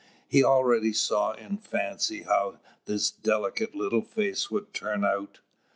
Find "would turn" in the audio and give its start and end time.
4.49-5.05